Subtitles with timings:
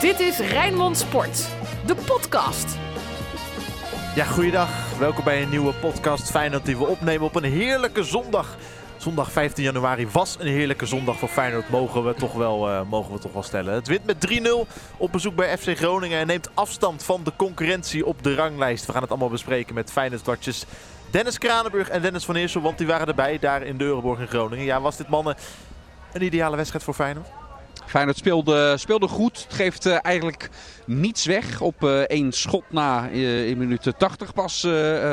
[0.00, 1.48] Dit is Rijnmond Sport,
[1.86, 2.76] de podcast.
[4.14, 4.98] Ja, goeiedag.
[4.98, 6.30] Welkom bij een nieuwe podcast.
[6.30, 8.56] Feyenoord die we opnemen op een heerlijke zondag.
[8.96, 13.12] Zondag 15 januari was een heerlijke zondag voor Feyenoord, mogen we toch wel, uh, mogen
[13.12, 13.74] we toch wel stellen.
[13.74, 14.66] Het wint met 3-0
[14.96, 18.86] op bezoek bij FC Groningen en neemt afstand van de concurrentie op de ranglijst.
[18.86, 20.64] We gaan het allemaal bespreken met Feyenoord-watjes
[21.10, 24.28] Dennis Kranenburg en Dennis van Eersel, want die waren erbij daar in de Euroborg in
[24.28, 24.64] Groningen.
[24.64, 25.36] Ja, was dit mannen
[26.12, 27.39] een ideale wedstrijd voor Feyenoord?
[27.90, 29.42] Feyenoord speelde, speelde goed.
[29.42, 30.48] Het geeft uh, eigenlijk
[30.86, 31.60] niets weg.
[31.60, 34.60] Op uh, één schot na uh, in minuut 80 pas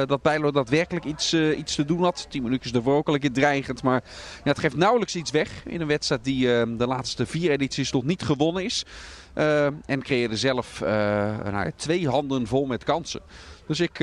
[0.06, 2.26] dat Bijlo daadwerkelijk iets, iets te doen had.
[2.30, 3.84] 10 minuutjes ervoor ook al een keer dreigend.
[3.84, 4.04] Maar
[4.44, 6.46] ja, het geeft nauwelijks iets weg in een wedstrijd die
[6.76, 8.86] de laatste vier edities nog niet gewonnen is.
[9.86, 13.22] en creëerde zelf nou, twee handen vol met kansen.
[13.68, 14.00] Dus ik,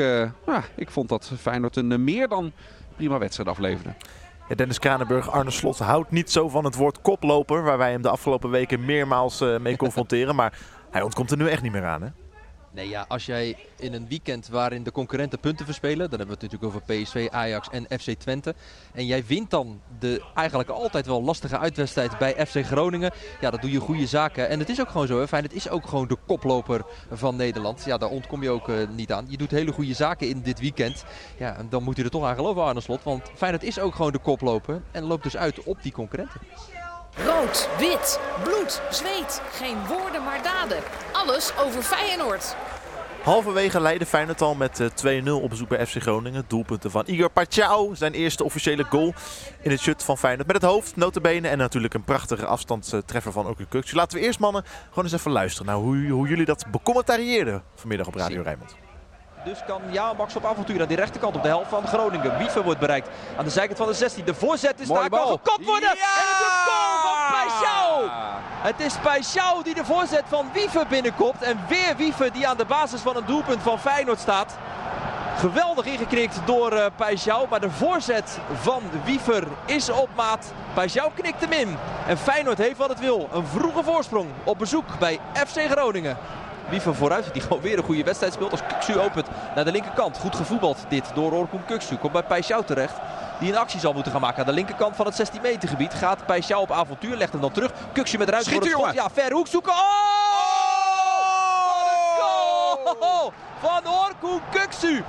[0.46, 2.52] ja, ik vond dat Feyenoord een meer dan
[2.96, 3.94] prima wedstrijd afleverde.
[4.48, 7.62] Dennis Kranenburg, Arne Slot houdt niet zo van het woord koploper.
[7.62, 10.34] Waar wij hem de afgelopen weken meermaals uh, mee confronteren.
[10.34, 10.58] Maar
[10.90, 12.08] hij ontkomt er nu echt niet meer aan hè?
[12.74, 16.44] Nee, ja, als jij in een weekend waarin de concurrenten punten verspelen, dan hebben we
[16.44, 18.54] het natuurlijk over PSV, Ajax en FC Twente.
[18.92, 23.12] En jij wint dan de eigenlijk altijd wel lastige uitwedstrijd bij FC Groningen.
[23.40, 24.48] Ja, dat doe je goede zaken.
[24.48, 27.36] En het is ook gewoon zo, hè, Fijn, het is ook gewoon de koploper van
[27.36, 27.84] Nederland.
[27.84, 29.26] Ja, daar ontkom je ook uh, niet aan.
[29.28, 31.04] Je doet hele goede zaken in dit weekend.
[31.38, 33.02] Ja, en dan moet je er toch aan geloven, Arne Slot.
[33.02, 36.40] Want Feyenoord is ook gewoon de koploper en loopt dus uit op die concurrenten.
[37.16, 39.40] Rood, wit, bloed, zweet.
[39.52, 40.78] Geen woorden maar daden.
[41.12, 42.56] Alles over Feyenoord.
[43.22, 46.44] Halverwege leidde Feyenoord al met 2-0 op bezoek bij FC Groningen.
[46.46, 49.14] Doelpunten van Igor Pachau, zijn eerste officiële goal
[49.62, 50.46] in het shirt van Feyenoord.
[50.46, 53.96] Met het hoofd, notabene en natuurlijk een prachtige afstandstreffer van Oku Kukcu.
[53.96, 58.06] Laten we eerst mannen gewoon eens even luisteren naar hoe, hoe jullie dat becommentarieerden vanmiddag
[58.06, 58.74] op Radio Rijnmond.
[59.44, 62.38] Dus kan Jaan Max op avontuur aan die rechterkant op de helft van Groningen.
[62.38, 64.24] Wiever wordt bereikt aan de zijkant van de 16.
[64.24, 65.88] De voorzet is daar, kan gekopt worden.
[65.88, 66.14] Ja!
[66.18, 67.03] En het
[68.64, 71.42] Het is Peixau die de voorzet van Wiever binnenkomt.
[71.42, 74.56] En weer Wiever die aan de basis van een doelpunt van Feyenoord staat.
[75.36, 77.50] Geweldig ingeknikt door uh.
[77.50, 80.52] Maar de voorzet van Wiever is op maat.
[80.74, 81.76] Peixau knikt hem in.
[82.06, 83.28] En Feyenoord heeft wat het wil.
[83.32, 86.16] Een vroege voorsprong op bezoek bij FC Groningen.
[86.68, 88.50] Wiever vooruit, die gewoon weer een goede wedstrijd speelt.
[88.50, 90.18] Als Kuksu opent naar de linkerkant.
[90.18, 91.96] Goed gevoetbald dit door Orkun Kuksu.
[91.96, 92.94] Komt bij Peixau terecht.
[93.38, 95.94] Die een actie zal moeten gaan maken aan de linkerkant van het 16 meter gebied.
[95.94, 97.70] Gaat Peixau op avontuur, legt hem dan terug.
[97.92, 98.92] Kuksu met ruimte voor het schot.
[98.92, 99.72] Ja, verre hoek zoeken.
[99.72, 99.78] Oh!
[102.84, 103.32] Wat een goal!
[103.60, 105.04] Van Orkun Kuksu.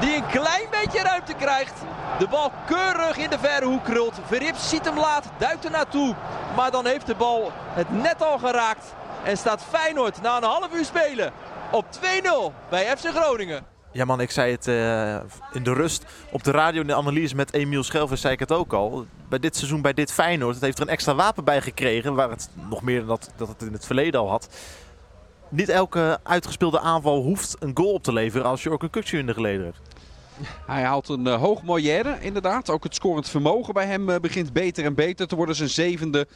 [0.00, 1.80] Die een klein beetje ruimte krijgt.
[2.18, 4.14] De bal keurig in de verre hoek krult.
[4.26, 6.14] Verrips ziet hem laat, duikt er naartoe.
[6.56, 8.94] Maar dan heeft de bal het net al geraakt.
[9.24, 11.32] En staat Feyenoord na een half uur spelen
[11.70, 11.98] op 2-0
[12.68, 13.75] bij FC Groningen.
[13.96, 15.14] Ja man, ik zei het uh,
[15.52, 18.52] in de rust op de radio in de analyse met Emiel Schelver zei ik het
[18.52, 19.06] ook al.
[19.28, 22.14] Bij dit seizoen, bij dit Feyenoord, het heeft er een extra wapen bij gekregen.
[22.14, 24.48] Waar het nog meer dan dat, dat het in het verleden al had.
[25.48, 29.18] Niet elke uitgespeelde aanval hoeft een goal op te leveren als je ook een kutje
[29.18, 29.80] in de geleden hebt.
[30.66, 32.70] Hij haalt een uh, hoog moyenne inderdaad.
[32.70, 35.54] Ook het scorend vermogen bij hem uh, begint beter en beter te worden.
[35.54, 36.26] Zijn zevende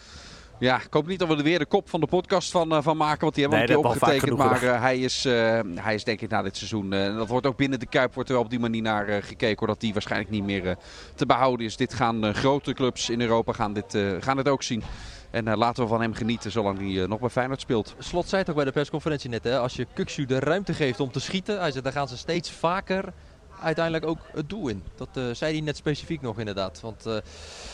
[0.60, 2.82] ja, ik hoop niet dat we er weer de kop van de podcast van, uh,
[2.82, 3.20] van maken.
[3.20, 4.38] Want die hebben we nee, een keer opgetekend.
[4.38, 6.90] Maar uh, hij, is, uh, hij is denk ik na dit seizoen.
[6.90, 9.66] dat wordt ook binnen de Kuip wordt er op die manier naar gekeken.
[9.66, 10.76] Dat die waarschijnlijk niet meer
[11.14, 11.76] te behouden is.
[11.76, 14.82] Dit gaan grote clubs in Europa gaan dit, gaan dit ook zien.
[15.30, 17.94] En laten we van hem genieten zolang hij nog bij Feyenoord speelt.
[17.98, 19.44] Slot zei het ook bij de persconferentie net.
[19.44, 19.58] Hè?
[19.58, 21.60] Als je Kukshu de ruimte geeft om te schieten.
[21.60, 23.12] Hij zei, dan gaan ze steeds vaker
[23.60, 24.82] uiteindelijk ook het doel in.
[24.96, 26.80] Dat uh, zei hij net specifiek nog inderdaad.
[26.80, 27.16] Want uh,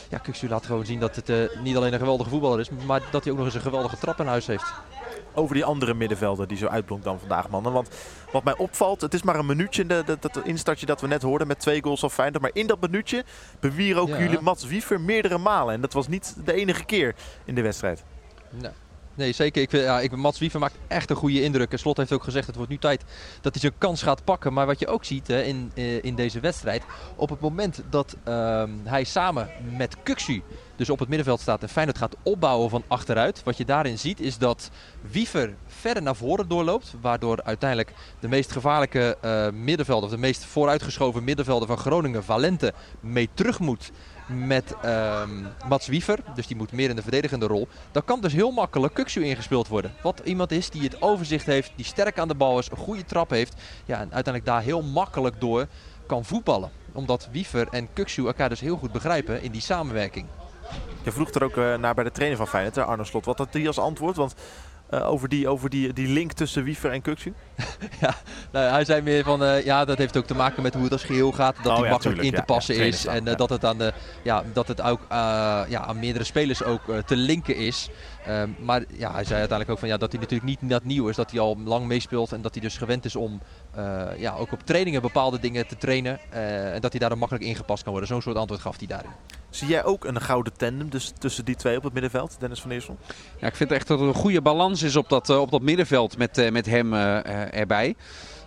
[0.08, 3.02] ja, Kuksu laat gewoon zien dat het uh, niet alleen een geweldige voetballer is, maar
[3.10, 4.72] dat hij ook nog eens een geweldige trap in huis heeft.
[5.34, 7.72] Over die andere middenvelder die zo uitblonk dan vandaag, mannen.
[7.72, 7.88] Want
[8.32, 11.22] wat mij opvalt, het is maar een minuutje, de, de, dat instartje dat we net
[11.22, 12.42] hoorden met twee goals of Feyenoord.
[12.42, 13.24] Maar in dat minuutje
[13.60, 14.18] bewieren ook ja.
[14.18, 15.74] jullie Mats Wiever meerdere malen.
[15.74, 17.14] En dat was niet de enige keer
[17.44, 18.04] in de wedstrijd.
[18.50, 18.72] Nee.
[19.16, 19.62] Nee, zeker.
[19.62, 21.72] Ik, ja, ik, Mats Wiever maakt echt een goede indruk.
[21.72, 23.04] En Slot heeft ook gezegd, het wordt nu tijd
[23.40, 24.52] dat hij zijn kans gaat pakken.
[24.52, 25.70] Maar wat je ook ziet hè, in,
[26.02, 26.82] in deze wedstrijd,
[27.16, 30.42] op het moment dat uh, hij samen met Kuxu
[30.76, 33.42] dus op het middenveld staat en Feyenoord gaat opbouwen van achteruit.
[33.44, 34.70] Wat je daarin ziet is dat
[35.10, 36.94] Wiever verder naar voren doorloopt.
[37.00, 42.72] Waardoor uiteindelijk de meest gevaarlijke uh, middenvelder, of de meest vooruitgeschoven middenvelder van Groningen, Valente,
[43.00, 43.90] mee terug moet
[44.26, 46.18] met um, Mats Wiever.
[46.34, 47.68] Dus die moet meer in de verdedigende rol.
[47.92, 49.94] Dan kan dus heel makkelijk Kuksu ingespeeld worden.
[50.02, 53.04] Wat iemand is die het overzicht heeft, die sterk aan de bal is, een goede
[53.04, 53.54] trap heeft.
[53.84, 55.66] Ja, en uiteindelijk daar heel makkelijk door
[56.06, 56.70] kan voetballen.
[56.92, 60.26] Omdat Wiever en Kuksu elkaar dus heel goed begrijpen in die samenwerking.
[61.02, 63.24] Je vroeg er ook uh, naar bij de trainer van Feyenoord, Arno Slot.
[63.24, 64.16] Wat had hij als antwoord?
[64.16, 64.34] Want
[64.90, 67.34] eh, over, die, over die, die link tussen Wiever en Kuksu?
[68.00, 68.14] ja,
[68.52, 70.92] nou, hij zei meer van, uh, ja, dat heeft ook te maken met hoe het
[70.92, 71.56] als geheel gaat.
[71.62, 73.06] Dat Oh, hij ja, makkelijk tuurlijk, in te ja, passen ja, is.
[73.06, 73.34] En eh, ja.
[73.34, 73.92] dat het, aan de,
[74.22, 77.88] ja, dat het ook eh, ja, aan meerdere spelers ook eh, te linken is.
[78.26, 81.08] Ehm, maar ja, hij zei uiteindelijk ook van, ja, dat hij natuurlijk niet net nieuw
[81.08, 81.16] is.
[81.16, 83.40] Dat hij al lang meespeelt en dat hij dus gewend is om
[83.74, 86.18] eh, ja, ook op trainingen bepaalde dingen te trainen.
[86.30, 88.08] eh, en dat hij daar dan makkelijk ingepast kan worden.
[88.10, 89.10] Zo'n soort antwoord gaf hij daarin.
[89.50, 92.70] Zie jij ook een gouden tandem dus tussen die twee op het middenveld, Dennis van
[92.70, 92.96] Eersel?
[93.40, 95.62] Ja, ik vind echt dat er een goede balans is op dat, eh, op dat
[95.62, 97.94] middenveld met, eh, met hem eh, eh, erbij.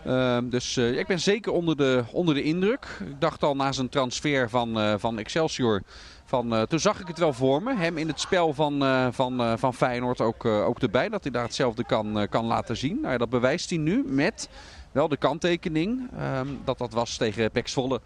[0.05, 2.87] Ehm, dus eh, ik ben zeker onder de, onder de indruk.
[3.09, 5.81] Ik dacht al na zijn transfer van, eh, van Excelsior.
[6.29, 7.75] Van, eh, toen zag ik het wel voor me.
[7.75, 11.09] Hem in het spel van, eh, van, eh, van Feyenoord ook, ook erbij.
[11.09, 12.97] Dat hij daar hetzelfde kan, kan laten zien.
[13.01, 14.49] Nou ja, dat bewijst hij nu met
[14.91, 16.09] wel de kanttekening.
[16.17, 18.01] ehm, dat dat was tegen Pek Zwolle.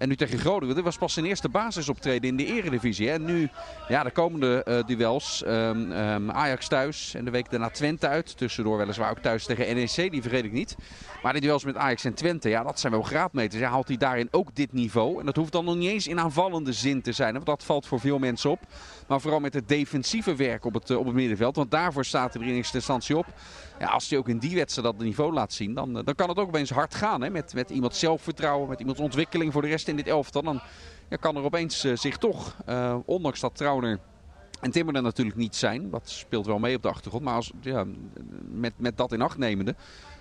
[0.00, 0.74] En nu tegen Groningen.
[0.74, 3.10] Dit was pas zijn eerste basisoptreden in de eredivisie.
[3.10, 3.48] En nu
[3.88, 5.42] ja, de komende eh, duels.
[5.42, 8.36] ehm, ehm, Ajax thuis en de week daarna Twente uit.
[8.36, 10.76] Tussendoor weliswaar ook thuis tegen NEC, die vergeet ik niet.
[11.22, 13.60] Maar die duels met Ajax en Twente, ja, dat zijn wel graadmeters.
[13.60, 15.20] Ja, haalt hij daarin ook dit niveau.
[15.20, 17.32] En dat hoeft dan nog niet eens in aanvallende zin te zijn.
[17.32, 18.60] Want dat valt voor veel mensen op.
[19.06, 21.56] Maar vooral met het defensieve werk op het, eh, op het middenveld.
[21.56, 23.26] Want daarvoor staat hij er in eerste instantie op.
[23.78, 26.28] Ja, als hij ook in die wedstrijd dat niveau laat zien, dan, eh, dan kan
[26.28, 27.22] het ook opeens hard gaan.
[27.22, 27.30] Hè?
[27.30, 30.42] Met, met iemands zelfvertrouwen, met iemands ontwikkeling voor de rest in dit elftal.
[30.42, 30.60] Dan
[31.08, 33.98] ja, kan er opeens eh, zich toch, eh, ondanks dat Trauner
[34.60, 35.90] en Timmer er natuurlijk niet zijn.
[35.90, 37.24] Dat speelt wel mee op de achtergrond.
[37.24, 37.84] Maar ja,
[38.50, 39.74] met, met dat in acht nemende,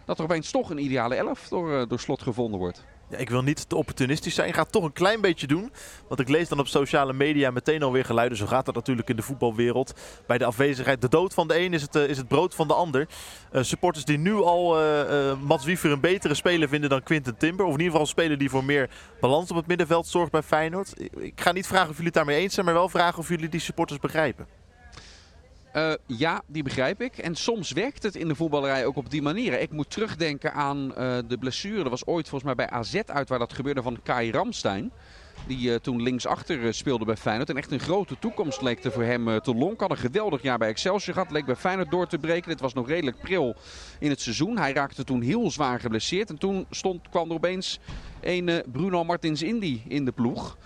[0.06, 2.86] dat er opeens toch een ideale elf door, eh, door slot gevonden wordt.
[3.10, 4.48] Ja, ik wil niet te opportunistisch zijn.
[4.48, 5.72] Ik ga het toch een klein beetje doen.
[6.08, 8.38] Want ik lees dan op sociale media meteen alweer geluiden.
[8.38, 9.94] Zo gaat dat natuurlijk in de voetbalwereld.
[10.28, 12.68] Bij de afwezigheid, de dood van de een is het, eh, is het brood van
[12.68, 13.08] de ander.
[13.52, 17.66] Eh, supporters die nu al eh, Mats Wiever een betere speler vinden dan Quinten Timber.
[17.66, 18.90] Of in ieder geval een speler die voor meer
[19.20, 20.94] balans op het middenveld zorgt bij Feyenoord.
[20.98, 22.66] Ik, ik ga niet vragen of jullie het daarmee eens zijn.
[22.66, 24.59] Maar wel vragen of jullie die supporters begrijpen.
[25.72, 27.18] Eh, ja, die begrijp ik.
[27.18, 29.60] En soms werkt het in de voetballerij ook op die manier.
[29.60, 31.82] Ik moet terugdenken aan eh, de blessure.
[31.82, 34.92] Dat was ooit volgens mij bij AZ uit waar dat gebeurde van Kai Ramstein.
[35.48, 37.50] Die eh, toen linksachter speelde bij Feyenoord.
[37.50, 39.88] En echt een grote toekomst leek er voor hem te lonken.
[39.88, 41.32] Had een geweldig jaar bij Excelsior gehad.
[41.32, 42.50] Leek bij Feyenoord door te breken.
[42.50, 43.56] Dit was nog redelijk pril
[44.00, 44.58] in het seizoen.
[44.58, 46.30] Hij raakte toen heel zwaar geblesseerd.
[46.30, 47.80] En toen stond, kwam er opeens
[48.22, 50.58] een Bruno Martins Indy in de ploeg.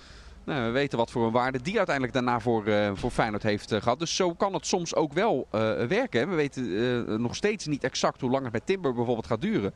[0.46, 3.72] Nou, we weten wat voor een waarde die uiteindelijk daarna voor, eh, voor Feyenoord heeft
[3.72, 4.00] eh, gehad.
[4.00, 6.30] Dus zo kan het soms ook wel eh, werken.
[6.30, 9.74] We weten nog steeds niet exact hoe lang het met Timber bijvoorbeeld gaat duren.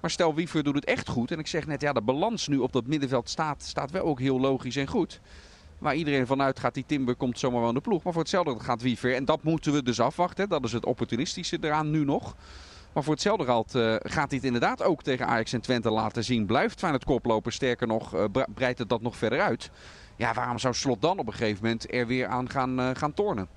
[0.00, 1.30] Maar stel Wiever doet het echt goed.
[1.30, 4.20] En ik zeg net, ja, de balans nu op dat middenveld staat, staat wel ook
[4.20, 5.20] heel logisch en goed.
[5.78, 8.02] Waar iedereen vanuit gaat, die Timber komt zomaar wel in de ploeg.
[8.02, 9.14] Maar voor hetzelfde gaat Wiever.
[9.14, 10.44] En dat moeten we dus afwachten.
[10.44, 10.48] hè.
[10.48, 12.36] Dat is het opportunistische eraan nu nog.
[12.92, 16.24] Maar voor hetzelfde geld eh, gaat hij het inderdaad ook tegen Ajax en Twente laten
[16.24, 16.46] zien.
[16.46, 17.52] Blijft Feyenoord koploper.
[17.52, 19.70] Sterker nog, eh, bre- breidt het dat nog verder uit.
[20.16, 23.14] Ja, waarom zou Slot dan op een gegeven moment er weer aan gaan, eh, gaan
[23.14, 23.48] tornen?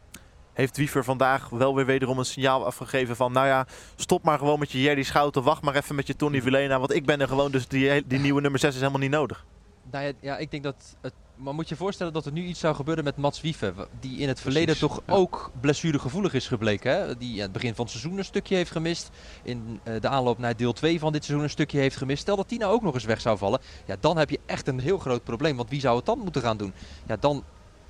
[0.53, 3.31] Heeft Wiever vandaag wel weer wederom een signaal afgegeven van...
[3.31, 5.43] nou ja, stop maar gewoon met je Jerry Schouten.
[5.43, 6.79] Wacht maar even met je Tony Vilena.
[6.79, 9.45] Want ik ben er gewoon, dus die, die nieuwe nummer 6 is helemaal niet nodig.
[9.91, 11.13] Nou ja, ja, ik denk dat het.
[11.43, 13.87] Maar moet je je voorstellen dat er nu iets zou gebeuren met Mats Wiefe, wa-
[13.99, 15.13] die in het verleden Precies, toch ja.
[15.13, 16.91] ook blessuregevoelig is gebleken.
[16.91, 17.17] Hè?
[17.17, 19.09] Die aan het begin van het seizoen een stukje heeft gemist.
[19.43, 22.21] In eh, de aanloop naar deel 2 van dit seizoen een stukje heeft gemist.
[22.21, 23.59] Stel dat die nou ook nog eens weg zou vallen.
[23.85, 25.55] Ja, dan heb je echt een heel groot probleem.
[25.57, 26.73] Want wie zou het dan moeten gaan doen?
[27.07, 27.43] Ja, dan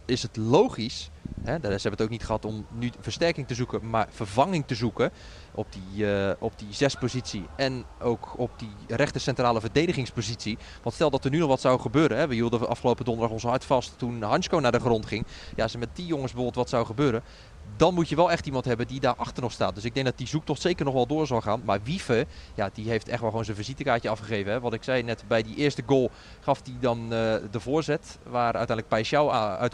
[0.06, 1.10] is het logisch.
[1.44, 1.60] Hè?
[1.60, 4.76] Daar- Ze hebben het ook niet gehad om nu versterking te zoeken, maar vervanging te
[4.76, 5.12] zoeken
[5.54, 10.58] op die, eh, op die zespositie en ook op die rechter centrale verdedigingspositie.
[10.84, 12.18] Want stel dat er nu nog wat zou gebeuren.
[12.18, 12.28] Hè?
[12.28, 15.26] We hielden afgelopen donderdag ons hart vast toen Hansko naar de grond ging.
[15.56, 17.24] Ja, als er met die jongens bijvoorbeeld wat zou gebeuren.
[17.78, 19.76] Dan moet je wel echt iemand hebben die daarachter nog staat.
[19.76, 21.62] Dus ik denk dat die zoektocht zeker nog wel door zal gaan.
[21.66, 24.52] Maar Wiefe, ja, die heeft echt wel gewoon zijn visitekaartje afgegeven.
[24.52, 24.60] Hè?
[24.60, 27.10] Wat ik zei net, bij die eerste goal gaf hij dan eh,
[27.52, 28.18] de voorzet.
[28.24, 29.74] Waar uiteindelijk Paixão a- uit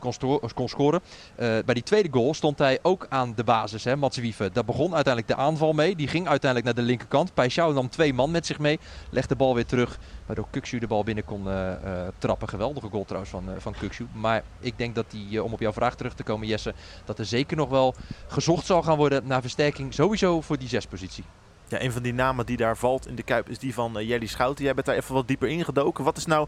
[0.54, 1.02] kon, scoren.
[1.36, 4.50] Eh, bij die tweede goal stond hij ook aan de basis, hè, Mats Wiefe.
[4.54, 5.96] Daar begon uiteindelijk de aanval mee.
[5.96, 7.32] Die ging uiteindelijk naar de linkerkant.
[7.32, 8.80] Paixão nam twee man met zich mee.
[9.10, 10.00] Legde de bal weer terug.
[10.28, 12.50] Waardoor Kukshu de bal binnen kon eh, eh, trappen.
[12.50, 14.08] Geweldige goal trouwens van, eh, van Kukshu.
[14.14, 16.74] Maar ik denk dat die, om op jouw vraag terug te komen Jesse.
[17.06, 17.96] Dat er zeker nog wel
[18.28, 19.94] gezocht zal gaan worden naar versterking.
[19.94, 21.24] Sowieso voor die zespositie.
[21.68, 24.08] Ja, een van die namen die daar valt in de Kuip is die van uh,
[24.08, 24.64] Jelly Schouten.
[24.64, 26.04] Jij bent daar even wat dieper ingedoken.
[26.04, 26.48] Wat is nou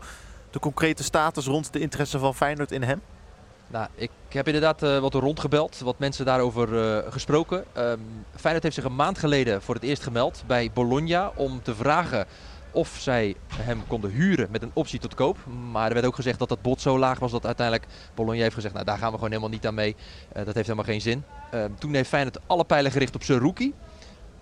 [0.51, 3.01] de concrete status rond de interesse van Feyenoord in hem?
[3.67, 6.67] Nou, ik heb inderdaad eh, wat rondgebeld, wat mensen daarover
[7.12, 7.65] gesproken.
[7.74, 8.00] Ehm
[8.36, 12.25] Feyenoord heeft zich een maand geleden voor het eerst gemeld bij Bologna om te vragen
[12.71, 15.38] of zij hem konden huren met een optie tot koop.
[15.71, 18.53] Maar er werd ook gezegd dat dat bod zo laag was dat uiteindelijk Bologna heeft
[18.53, 19.95] gezegd, nou daar gaan we gewoon helemaal niet aan mee.
[20.31, 21.23] Eh, dat heeft helemaal geen zin.
[21.51, 23.73] Ehm, toen heeft Feyenoord alle pijlen gericht op zijn rookie.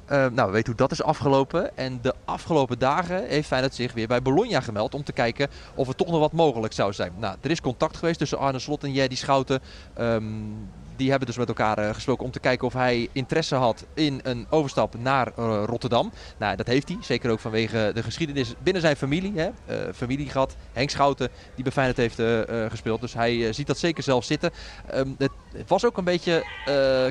[0.06, 1.78] Eh, nou, we weten hoe dat is afgelopen.
[1.78, 5.88] En de afgelopen dagen heeft Feyenoord zich weer bij Bologna gemeld om te kijken of
[5.88, 7.12] er toch nog wat mogelijk zou zijn.
[7.18, 9.60] Nou, er is contact geweest tussen Arne Slot en Jerry Schouten.
[9.94, 10.24] Ehm,
[10.98, 14.20] die hebben dus met elkaar eh, gesproken om te kijken of hij interesse had in
[14.24, 16.12] een overstap naar eh, Rotterdam.
[16.38, 16.98] Nou, dat heeft hij.
[17.02, 19.34] Zeker ook vanwege de geschiedenis binnen zijn familie.
[19.36, 19.50] Hè.
[19.66, 20.56] Eh, familie gehad.
[20.74, 22.22] Henk Schouten, die bij Feyenoord heeft
[22.72, 23.02] gespeeld.
[23.02, 24.52] Dus hij ziet dat zeker zelf zitten.
[24.90, 25.32] Ehm, het
[25.68, 26.46] was ook een beetje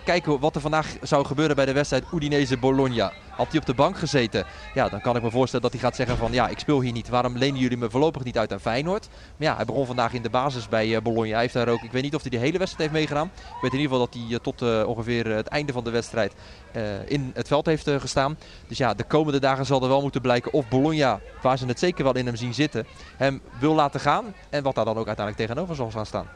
[0.05, 3.12] kijken wat er vandaag zou gebeuren bij de wedstrijd Udinese-Bologna.
[3.37, 5.97] Had hij op de bank gezeten, ja, dan kan ik me voorstellen dat hij gaat
[5.97, 7.09] zeggen van ja, ik speel hier niet.
[7.09, 9.09] Waarom lenen jullie me voorlopig niet uit aan Feyenoord?
[9.09, 11.33] Maar ja, hij begon vandaag in de basis bij Bologna.
[11.33, 13.31] Hij heeft daar ook, ik weet niet of hij de hele wedstrijd heeft meegedaan.
[13.37, 15.90] Ik weet in ieder geval dat hij eh, tot eh, ongeveer het einde van de
[15.90, 16.35] wedstrijd
[16.73, 18.38] eh, in het veld heeft eh, gestaan.
[18.68, 21.78] Dus ja, de komende dagen zal er wel moeten blijken of Bologna, waar ze het
[21.78, 24.35] zeker wel in hem zien zitten, hem wil laten gaan.
[24.50, 26.28] En wat daar dan ook uiteindelijk tegenover zal gaan staan.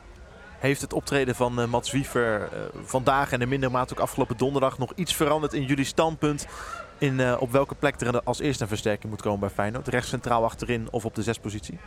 [0.61, 2.49] Heeft het optreden van eh, Mats Wiever eh,
[2.85, 6.47] vandaag en in minder mate ook afgelopen donderdag nog iets veranderd in jullie standpunt?
[6.99, 9.89] In eh, op welke plek er als eerste een versterking moet komen bij Feyenoord?
[9.89, 11.79] Rechts centraal achterin of op de zespositie?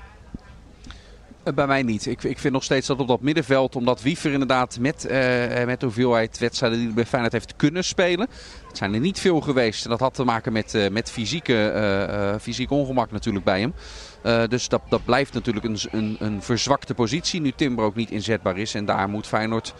[1.43, 2.05] Eh, Bij mij niet.
[2.05, 5.79] Ik, ik vind nog steeds dat op dat middenveld, omdat Wiever inderdaad met, eh, met
[5.79, 8.27] de hoeveelheid wedstrijden die hij bij Feyenoord heeft kunnen spelen.
[8.67, 9.83] Het zijn er niet veel geweest.
[9.83, 13.59] En dat had te maken met, eh, met fysieke, eh, eh, fysiek ongemak natuurlijk bij
[13.59, 13.73] hem.
[14.21, 17.41] Eh, dus dat, dat blijft natuurlijk een, een, een verzwakte positie.
[17.41, 18.73] Nu Timber ook niet inzetbaar is.
[18.73, 19.73] En daar moet Feyenoord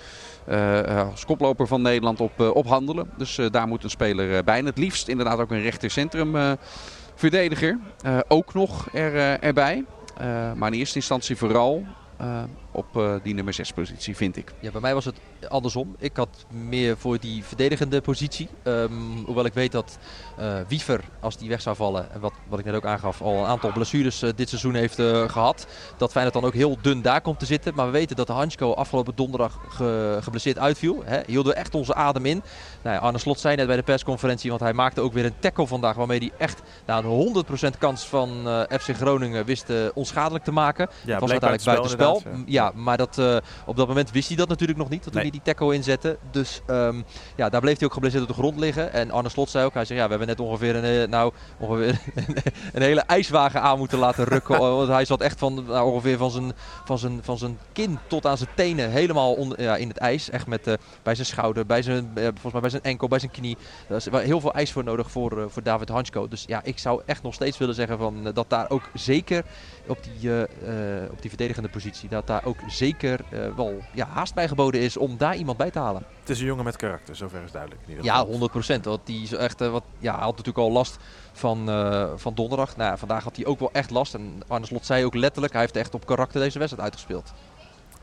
[0.48, 3.10] eh, eh, als koploper van Nederland op, eh, op handelen.
[3.18, 4.58] Dus eh, daar moet een speler eh, bij.
[4.58, 6.52] En het liefst inderdaad ook een rechtercentrum eh,
[7.16, 7.80] verdediger.
[8.02, 9.84] Eh, ook nog er, eh, erbij.
[10.14, 11.84] Eh, maar in eerste instantie vooral
[12.18, 12.44] eh,
[12.74, 14.54] op eh, die nummer 6 positie, vind ik.
[14.60, 15.16] Ja, bij mij was het
[15.50, 15.96] andersom.
[16.00, 18.50] Ik had meer voor die verdedigende positie.
[18.64, 18.92] Ehm,
[19.26, 19.98] hoewel ik weet dat
[20.38, 23.38] eh, Wiever, als die weg zou vallen, en wat, wat ik net ook aangaf, al
[23.38, 25.68] een aantal blessures eh, dit seizoen heeft eh, gehad.
[25.98, 27.76] Dat Feyenoord dan ook heel dun daar komt te zitten.
[27.76, 31.02] Maar we weten dat de Hansko afgelopen donderdag ge- geblesseerd uitviel.
[31.06, 31.22] Hè.
[31.26, 32.44] Hielden we echt onze adem in.
[32.84, 35.40] Nou ja, Arne Slot zei net bij de persconferentie, want hij maakte ook weer een
[35.40, 35.96] tackle vandaag.
[35.96, 40.88] Waarmee hij echt nou, een 100% kans van eh, FC Groningen wist onschadelijk te maken.
[41.06, 42.22] Ja, het was uiteindelijk buitenspel.
[42.26, 45.04] inderdaad, Ja, maar dat, eh, op dat moment wist hij dat natuurlijk nog niet.
[45.04, 45.22] Toen Nee.
[45.22, 46.18] hij die tackle inzette.
[46.32, 47.02] Dus ehm,
[47.36, 48.94] ja, daar bleef hij ook geblesseerd op de grond liggen.
[48.94, 51.34] En Arne Slot zei ook, hij zei ja, we hebben net ongeveer een, eh, nou,
[51.60, 52.00] ongeveer
[52.74, 54.60] een hele ijswagen aan moeten laten rukken.
[54.78, 56.54] Want hij zat echt van, nou, ongeveer van zijn,
[56.86, 60.30] van, zijn, van zijn kin tot aan zijn tenen helemaal onder, ja, in het ijs.
[60.30, 63.32] Echt met, eh, bij zijn schouder, bij zijn, volgens mij bij zijn enkel, bij zijn
[63.32, 63.58] knie.
[63.88, 66.28] Daar is heel veel ijs voor nodig voor, voor David Hansko.
[66.28, 69.44] Dus ja, ik zou echt nog steeds willen zeggen van, dat daar ook zeker
[69.88, 70.32] op die,
[71.12, 74.98] op die verdedigende positie, dat daar ook zeker eh, wel ja, haast bij geboden is
[74.98, 76.04] om daar iemand bij te halen.
[76.20, 77.82] Het is een jongen met karakter, zover is duidelijk.
[77.84, 78.30] In ieder Ja, geval.
[78.30, 78.86] 100 procent.
[78.86, 80.98] Want die is echt, eh, wat, ja, hij had natuurlijk al last
[81.34, 82.78] van, eh, van donderdag.
[82.78, 84.14] Nou, ja, vandaag had hij ook wel echt last.
[84.14, 87.34] En Arne Slot zei ook letterlijk, hij heeft echt op karakter deze wedstrijd uitgespeeld.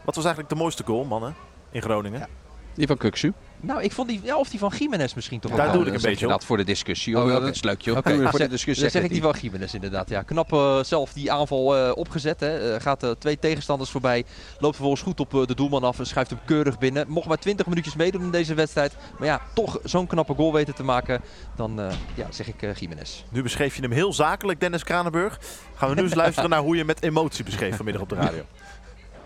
[0.05, 1.35] Wat was eigenlijk de mooiste goal, mannen,
[1.71, 2.19] in Groningen?
[2.21, 2.27] Ja.
[2.75, 3.33] Die van Kuksu.
[3.63, 5.75] Nou, ik vond die, ja, of die van Jiménez misschien toch Daar wel.
[5.77, 6.33] doe ik een beetje op.
[6.33, 7.19] dat voor de discussie.
[7.19, 7.29] Oh.
[7.29, 7.97] Dat is leuk joh.
[7.97, 10.09] Oké, voor ah, de zeg- discussie Dan zeg ik die van Jiménez inderdaad.
[10.09, 12.41] Ja, knap eh, zelf die aanval eh, opgezet.
[12.41, 12.75] Hè.
[12.75, 14.25] Eh, gaat twee tegenstanders voorbij.
[14.59, 17.05] Loopt vervolgens goed op eh, de doelman af en schuift hem keurig binnen.
[17.09, 18.97] Mocht maar 20 minuutjes meedoen in deze wedstrijd.
[19.19, 21.21] Maar ja, toch zo'n knappe goal weten te maken.
[21.57, 23.23] Dan eh, ja, zeg ik eh Jiménez.
[23.31, 25.39] Nu beschreef je hem heel zakelijk, Dennis Kranenburg.
[25.75, 28.43] Gaan we nu eens luisteren naar hoe je met emotie beschreef vanmiddag op de radio.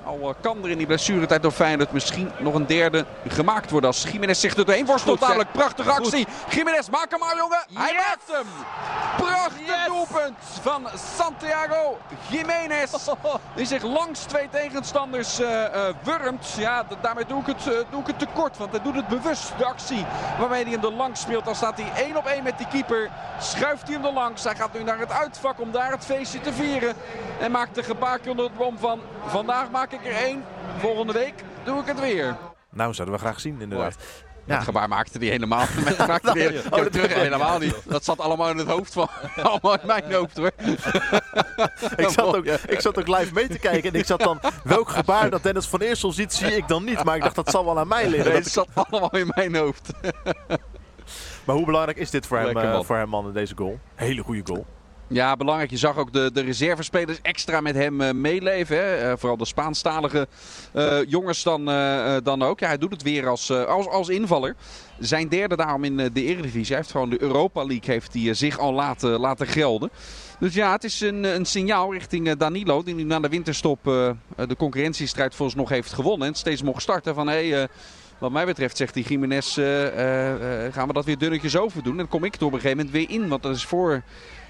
[0.04, 3.90] Al eh, kan er in die blessuretijd door Feyenoord misschien nog een derde gemaakt worden
[3.90, 5.20] als Jiménez zich er doorheen worstelt.
[5.20, 6.26] Namelijk prachtige actie.
[6.50, 7.64] Jiménez, maak hem maar jongen.
[7.74, 8.02] Hij Yes!
[8.06, 8.46] maakt hem.
[9.16, 9.86] Prachtig Yes!
[9.86, 12.90] doelpunt van Santiago Jiménez.
[13.56, 16.54] Die zich langs twee tegenstanders eh, wurmt.
[16.58, 18.56] Ja, daarmee doe ik, het, eh, doe ik het tekort.
[18.56, 20.06] Want hij doet het bewust, de actie
[20.38, 21.44] waarmee hij hem er langs speelt.
[21.44, 23.10] Dan staat hij één op één met die keeper.
[23.40, 24.44] Schuift hij hem er langs.
[24.44, 26.94] Hij gaat nu naar het uitvak om daar het feestje te vieren.
[27.40, 29.00] En maakt de gebaartje onder het bom van...
[29.26, 30.44] Vandaag maak ik er één.
[30.78, 31.34] Volgende week
[31.64, 32.36] doe ik het weer.
[32.70, 33.96] Nou, zouden we graag zien, inderdaad.
[34.46, 34.54] Ja.
[34.54, 35.66] Dat gebaar maakte hij helemaal.
[36.06, 37.74] maakte die, ik heb dat het terug helemaal niet.
[37.84, 39.08] Dat zat allemaal in het hoofd van.
[39.42, 40.50] allemaal in mijn hoofd hoor.
[41.96, 44.40] Ik zat, ook, ik zat ook live mee te kijken en ik zat dan...
[44.64, 47.04] Welk gebaar dat Dennis van Eersel ziet, zie ik dan niet.
[47.04, 48.24] Maar ik dacht, dat zal wel aan mij liggen.
[48.32, 49.90] Nee, Dat het zat allemaal in mijn hoofd.
[51.44, 52.84] Maar hoe belangrijk is dit voor hem, Lekker eh, man.
[52.84, 53.78] voor hem man, deze goal?
[53.94, 54.66] Hele goede goal.
[55.08, 55.70] Ja, belangrijk.
[55.70, 58.76] Je zag ook de, de reservespelers extra met hem eh, meeleven.
[58.76, 58.94] Hè?
[58.96, 60.28] Eh, vooral de Spaanstalige
[60.72, 61.64] eh, jongens dan,
[62.22, 62.60] dan ook.
[62.60, 64.54] Ja, hij doet het weer als, als, als invaller.
[64.98, 66.66] Zijn derde daarom in de Eredivisie.
[66.66, 69.90] Hij heeft gewoon de Europa League heeft hij, zich al laten, laten gelden.
[70.38, 72.82] Dus ja, het is een, een signaal richting Danilo.
[72.82, 76.28] Die nu na de winterstop de concurrentiestrijd volgens nog heeft gewonnen.
[76.28, 77.28] En steeds mocht starten van...
[77.28, 77.68] Hey,
[78.18, 81.92] wat mij betreft zegt die Jiménez, eh, eh, eh, gaan we dat weer dunnetjes overdoen.
[81.92, 83.28] En dan kom ik er op een gegeven moment weer in.
[83.28, 84.02] Want dat is voor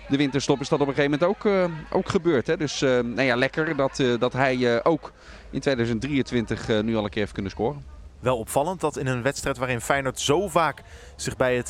[0.08, 2.46] de winterstop is dat op een gegeven moment ook, ook gebeurd.
[2.46, 2.56] Hè?
[2.56, 5.12] Dus eh, nou ja, lekker dat, dat hij ook
[5.50, 7.84] in 2023 eh, nu al een keer heeft kunnen scoren.
[8.20, 10.82] Wel opvallend dat in een wedstrijd waarin Feyenoord zo vaak
[11.16, 11.68] zich bij het,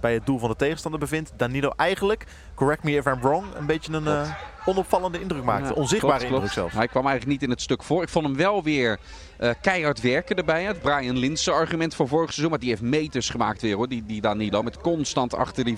[0.00, 2.24] bij het doel van de tegenstander bevindt, Danilo eigenlijk,
[2.58, 4.30] correct me if I'm wrong, een beetje een uh,
[4.66, 5.68] onopvallende indruk maakte.
[5.68, 6.54] Ja, Onzichtbare klopt, indruk klopt.
[6.54, 6.74] zelfs.
[6.74, 8.02] Hij kwam eigenlijk niet in het stuk voor.
[8.02, 8.98] Ik vond hem wel weer
[9.38, 10.64] eh, keihard werken erbij.
[10.64, 12.50] Het Brian Linsen argument van vorig seizoen.
[12.50, 13.88] Maar die heeft meters gemaakt weer hoor.
[13.88, 14.62] Die, die Danilo.
[14.62, 15.76] Met constant achter die,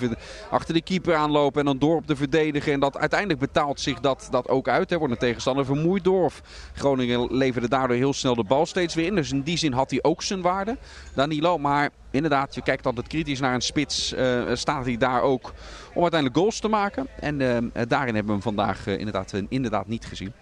[0.50, 1.60] achter die keeper aanlopen.
[1.60, 2.72] En dan door op de verdedigen.
[2.72, 4.90] En dat, uiteindelijk betaalt zich dat, dat ook uit.
[4.90, 4.98] Hè.
[4.98, 6.24] Wordt een tegenstander vermoeid door.
[6.24, 6.42] Of
[6.74, 9.14] Groningen leverde daardoor heel snel de bal steeds weer in.
[9.14, 10.76] Dus in die zin had hij ook zijn waarde.
[11.14, 11.58] Danilo.
[11.58, 14.12] Maar inderdaad, je kijkt altijd kritisch naar een spits.
[14.12, 15.52] eh, staat hij daar ook
[15.94, 17.06] om uiteindelijk goals te maken.
[17.20, 20.32] En eh, daarin hebben we hem vandaag eh, inderdaad, inderdaad niet gezien.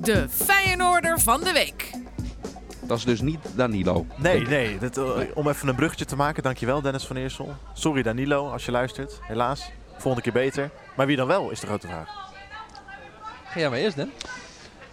[0.00, 1.90] De Feyenoorder van de week.
[2.86, 4.06] Dat is dus niet Danilo.
[4.16, 4.78] Nee, nee.
[4.78, 5.00] Dat,
[5.34, 7.54] om even een bruggetje te maken, dankjewel Dennis van Eersel.
[7.72, 9.20] Sorry Danilo, als je luistert.
[9.22, 9.70] Helaas.
[9.92, 10.70] Volgende keer beter.
[10.96, 12.08] Maar wie dan wel, is de grote vraag.
[13.44, 14.10] Ga jij maar eerst, Dan.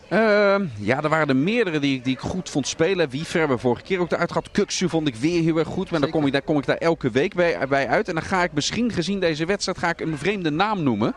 [0.10, 3.10] Ehm, ja, er waren er meerdere die, ik- die ik goed vond spelen.
[3.10, 4.51] Wiever hebben we vorige keer ook eruit gehad.
[4.51, 5.92] Kuksu vond ik weer heel erg goed.
[5.92, 8.08] Maar dan kom, ik, daar kom ik daar elke week bij, bij uit.
[8.08, 11.13] En dan ga ik misschien gezien deze wedstrijd ga ik een vreemde naam noemen.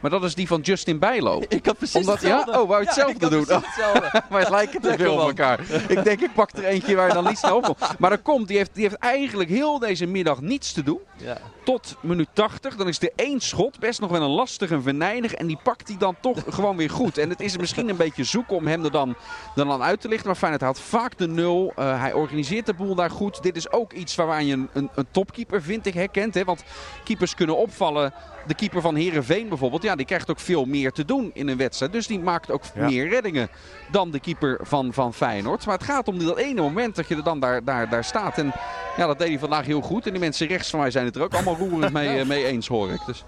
[0.00, 1.42] Maar dat is die van Justin Bijlo.
[1.48, 2.46] Ik had precies Omdat- ja?
[2.48, 3.44] Oh, wou je hetzelfde doen?
[3.44, 4.22] precies hetzelfde.
[4.30, 5.60] maar het lijken te veel op elkaar.
[5.88, 7.98] Ik denk, ik pak er eentje waar je dan niet snel op komt.
[7.98, 11.00] Maar er komt, die heeft, die heeft eigenlijk heel deze middag niets te doen.
[11.16, 11.36] ja.
[11.64, 12.76] Tot minuut 80.
[12.76, 13.78] Dan is er één schot.
[13.78, 15.32] Best nog wel een lastig en venijnig.
[15.34, 17.18] En die pakt hij dan toch gewoon weer goed.
[17.18, 19.14] En het is misschien een beetje zoeken om hem er dan,
[19.54, 20.26] dan aan uit te lichten.
[20.26, 21.72] Maar Feyenoord haalt vaak de nul.
[21.76, 23.42] Eh, hij organiseert de boel daar goed.
[23.42, 26.34] Dit is ook iets waaraan je een, een, een topkeeper, vind ik, herkent.
[26.34, 26.44] Hè?
[26.44, 26.64] Want
[27.04, 28.12] keepers kunnen opvallen.
[28.46, 29.82] De keeper van Herenveen bijvoorbeeld.
[29.82, 31.92] Ja, die krijgt ook veel meer te doen in een wedstrijd.
[31.92, 32.86] Dus die maakt ook Ja.
[32.86, 33.48] meer reddingen
[33.90, 35.66] dan de keeper van, van Feyenoord.
[35.66, 38.38] Maar het gaat om dat ene moment dat je er dan daar, daar, daar staat.
[38.38, 38.52] En
[38.96, 40.04] ja, dat deed hij vandaag heel goed.
[40.06, 42.44] En die mensen rechts van mij zijn het er ook allemaal roerend mee, eh, mee
[42.46, 43.00] eens, hoor ik.
[43.06, 43.24] Dus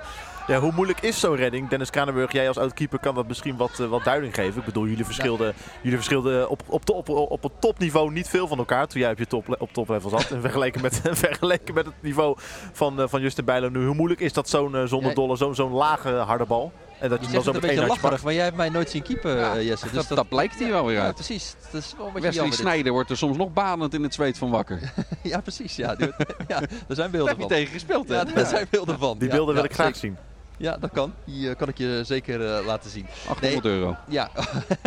[0.48, 1.68] Ja, hoe moeilijk is zo'n redding?
[1.68, 4.58] Dennis Kranenburg, jij als oud-keeper kan dat misschien wat, eh, wat duiding geven.
[4.58, 8.58] Ik bedoel, jullie verschilden, jullie verschilden op, op, op, op het topniveau niet veel van
[8.58, 10.30] elkaar toen jij op je top, op toplevel zat.
[10.30, 12.36] En vergeleken met, vergeleken met het niveau
[12.72, 13.84] van, eh, van Justin Bijlo nu.
[13.86, 15.14] Hoe moeilijk is dat zo'n eh, zonder Ja.
[15.14, 16.72] dolle, zo'n zo'n lage harde bal?
[17.00, 18.56] En dat Je je hem dan zegt zo het een beetje lacherig, maar jij hebt
[18.56, 19.84] mij nooit zien keepen, Ja, Jesse.
[19.92, 21.14] Dus dat, dat blijkt hier wel weer Ja, uit.
[21.14, 21.54] precies.
[21.72, 22.50] Dat is wel een Wesley.
[22.50, 24.92] Sneijder wordt er soms nog banend in het zweet van wakker.
[25.22, 25.76] Ja, precies.
[25.76, 26.06] Ja, die-
[26.48, 27.48] ja, er zijn Daar beelden heb je van.
[27.48, 28.14] tegen gespeeld, hè?
[28.14, 29.18] Ja, daar zijn beelden van.
[29.18, 30.00] Die Ja, beelden wil ja, ik graag zeker.
[30.00, 30.16] zien.
[30.58, 31.14] Ja, dat kan.
[31.24, 33.06] Die eh, kan ik je zeker eh, laten zien.
[33.28, 33.96] 800 euro.
[34.08, 34.30] Ja.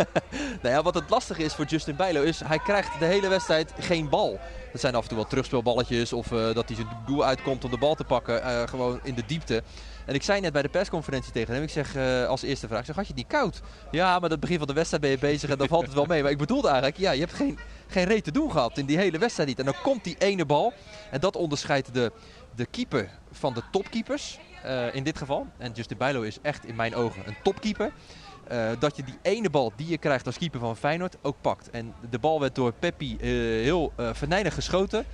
[0.62, 3.72] nou ja, wat het lastige is voor Justin Bijlo is, hij krijgt de hele wedstrijd
[3.78, 4.40] geen bal.
[4.72, 7.70] Dat zijn af en toe wel terugspeelballetjes of eh, dat hij zijn doel uitkomt om
[7.70, 9.62] de bal te pakken, gewoon in de diepte.
[10.06, 11.96] En ik zei net bij de persconferentie tegen hem, ik zeg
[12.26, 13.60] als eerste vraag, ik zeg, had je niet koud?
[13.90, 16.04] Ja, maar het begin van de wedstrijd ben je bezig en dan valt het wel
[16.04, 16.22] mee.
[16.22, 18.96] Maar ik bedoelde eigenlijk, ja, je hebt geen, geen reet te doen gehad in die
[18.96, 19.58] hele wedstrijd niet.
[19.58, 20.72] En dan komt die ene bal
[21.10, 22.12] en dat onderscheidt de,
[22.54, 25.46] de keeper van de topkeepers eh, in dit geval.
[25.58, 27.92] En Justin Bijlo is echt in mijn ogen een topkeeper.
[28.48, 31.70] Eh, dat je die ene bal die je krijgt als keeper van Feyenoord ook pakt.
[31.70, 33.28] En de bal werd door Peppi eh,
[33.62, 35.04] heel eh venijnig geschoten.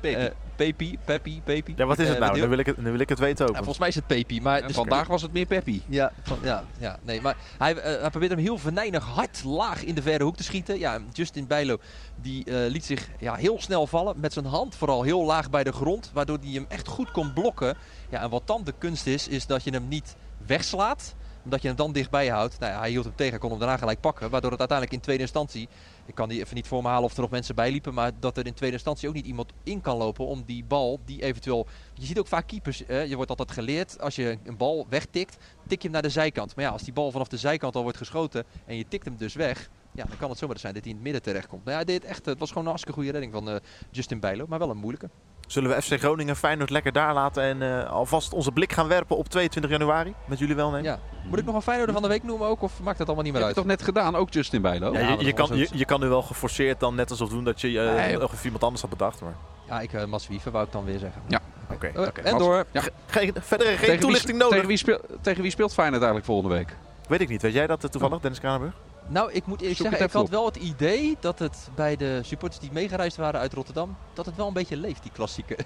[0.00, 0.20] Pepi.
[0.20, 1.74] Eh, Pepi, Peppi, Pepi.
[1.76, 2.32] Ja, wat is Eh, het nou?
[2.32, 3.50] met Nu wil ik het, nu wil ik het weten ook.
[3.50, 4.40] Ja, volgens mij is het Pepi.
[4.40, 5.82] Maar dus- vandaag was het meer Peppi.
[5.88, 9.84] ja, van, ja, ja, nee, maar hij, eh, hij probeert hem heel venijnig hard laag
[9.84, 10.78] in de verre hoek te schieten.
[10.78, 11.76] Ja, Justin Bijlo
[12.22, 14.20] die eh, liet zich ja, heel snel vallen.
[14.20, 16.10] Met zijn hand vooral heel laag bij de grond.
[16.14, 17.76] Waardoor hij hem echt goed kon blokken.
[18.10, 21.14] Ja, en wat dan de kunst is, is dat je hem niet wegslaat.
[21.44, 22.58] Omdat je hem dan dichtbij houdt.
[22.58, 24.30] Nou ja, hij hield hem tegen, kon hem daarna gelijk pakken.
[24.30, 25.68] Waardoor het uiteindelijk in tweede instantie...
[26.06, 27.94] Ik kan die even niet voor me halen of er nog mensen bij liepen.
[27.94, 31.00] Maar dat er in tweede instantie ook niet iemand in kan lopen om die bal
[31.04, 31.66] die eventueel...
[31.94, 34.00] Je ziet ook vaak keepers, je wordt altijd geleerd.
[34.00, 36.56] Als je een bal wegtikt, tik je hem naar de zijkant.
[36.56, 39.16] Maar ja, als die bal vanaf de zijkant al wordt geschoten en je tikt hem
[39.16, 39.70] dus weg...
[39.92, 41.64] Ja, dan kan het zomaar zijn dat hij in het midden terechtkomt.
[41.64, 43.56] Nou ja, deed echt, het was gewoon een hartstikke goede redding van eh,
[43.90, 44.46] Justin Bijlo.
[44.48, 45.10] Maar wel een moeilijke.
[45.46, 49.16] Zullen we FC Groningen Feyenoord lekker daar laten en eh, alvast onze blik gaan werpen
[49.16, 50.14] op 22 januari?
[50.24, 50.82] Met jullie wel nemen?
[50.84, 50.98] Ja.
[51.24, 52.62] Moet ik nog een Feyenoorder van de week noemen ook?
[52.62, 53.68] Of maakt het allemaal niet meer heb je uit?
[53.68, 54.92] toch net gedaan, ook Justin Bijlo?
[54.92, 57.60] Ja, Ja, je, dat kan, je, kan nu wel geforceerd dan net alsof doen dat
[57.60, 59.20] je eh, Nee, even iemand anders had bedacht.
[59.20, 59.34] Maar
[59.68, 61.22] Ja, ik, uh, Mats Wiever wou ik dan weer zeggen.
[61.28, 61.40] Ja.
[61.72, 61.90] oké.
[61.96, 62.64] Oké, en door.
[62.72, 62.82] Ja.
[63.06, 64.52] Geen, verder geen Tegen wie- toelichting nodig.
[64.54, 66.76] Tegen wie, speel, tegen wie speelt Feyenoord eigenlijk volgende week?
[67.08, 67.42] Weet ik niet.
[67.42, 68.74] Weet jij dat toevallig, Dennis Kranenburg?
[69.08, 72.60] Nou, ik moet eerlijk zeggen, ik had wel het idee dat het bij de supporters
[72.60, 75.56] die meegereisd waren uit Rotterdam, dat het wel een beetje leeft, die klassieke.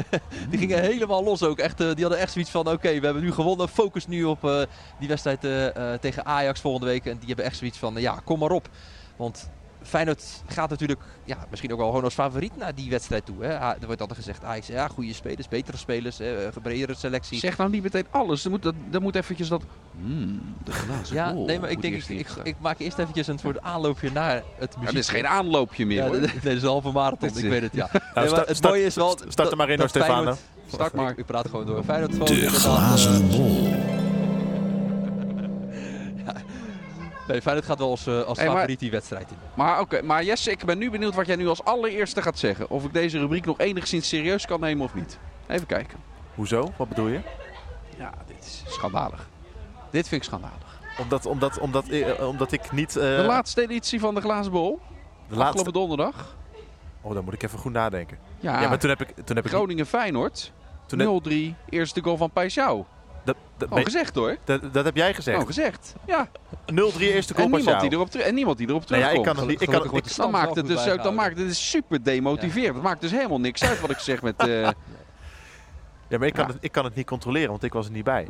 [0.50, 1.58] die gingen helemaal los ook.
[1.58, 4.44] Echt, eh, die hadden echt zoiets van, oké, we hebben nu gewonnen, focus nu op
[4.44, 4.62] eh,
[4.98, 7.06] die wedstrijd eh, tegen Ajax volgende week.
[7.06, 8.68] En die hebben echt zoiets van, ja, kom maar op.
[9.16, 9.50] Want
[9.82, 13.44] Feyenoord gaat natuurlijk, ja, misschien ook wel gewoon als favoriet naar die wedstrijd toe.
[13.44, 13.48] Hè.
[13.52, 17.38] Er wordt altijd gezegd, Ajax, ja, goede spelers, betere spelers, hè, gebreidere selectie.
[17.38, 18.44] Zeg nou niet meteen alles.
[18.44, 19.62] Er moet, dat, er moet eventjes dat...
[20.00, 23.26] Hmm, de glazen Ja, bol nee, maar ik denk, ik, ik, ik maak eerst eventjes
[23.26, 24.94] een soort aanloopje naar het Ja, muziek.
[24.94, 26.20] dit is geen aanloopje meer, Ja, hoor.
[26.20, 27.88] nee, dit is een halve marathon, ik weet het, ja.
[27.92, 29.18] Nou, Nee, maar start- het start- mooie is wel...
[29.28, 30.36] start er maar in, hoor, dat Stefano.
[30.72, 31.12] Start maar.
[31.16, 31.84] Ik praat gewoon door.
[31.84, 33.79] Feyenoord gewoon De glazen eh, bol.
[37.30, 39.36] Nee, Feyenoord gaat wel als, eh, als Hey, maar- favoriet die wedstrijd in.
[39.54, 42.70] Maar, oké, maar Jesse, ik ben nu benieuwd wat jij nu als allereerste gaat zeggen.
[42.70, 45.18] Of ik deze rubriek nog enigszins serieus kan nemen of niet.
[45.46, 45.98] Even kijken.
[46.34, 46.72] Hoezo?
[46.76, 47.20] Wat bedoel je?
[47.98, 49.28] Ja, dit is schandalig.
[49.90, 50.78] Dit vind ik schandalig.
[50.98, 52.96] Omdat, omdat, omdat, eh, omdat ik niet...
[52.96, 54.80] eh, De laatste editie van de Glazen Bol.
[55.28, 55.44] de laatste...
[55.44, 56.36] Afgelopen donderdag.
[57.00, 58.18] Oh, dan moet ik even goed nadenken.
[58.40, 59.14] Ja, Ja, maar toen heb ik...
[59.24, 60.52] Toen heb Groningen-Feyenoord.
[60.86, 61.54] toen heb- 0-3.
[61.68, 62.86] Eerste goal van Paixão.
[63.60, 64.36] Dat, Gewoon gezegd hoor.
[64.44, 65.36] dat, dat heb jij gezegd.
[65.38, 65.94] Gewoon gezegd.
[66.06, 66.28] Ja.
[66.28, 66.32] 0-3
[66.98, 69.16] eerste goal En niemand, die erop en niemand die erop ja, terugkomt.
[69.16, 69.60] ik kan het niet...
[69.60, 72.74] Ik kan, ik, de Dan maakt het dus dan maakt het dus super demotiverend.
[72.74, 74.34] Het maakt dus helemaal niks uit wat ik zeg met...
[74.36, 74.60] eh,
[76.08, 76.52] ja, maar ik kan, Ja.
[76.52, 78.28] Het, ik kan het niet controleren, want ik was er niet bij.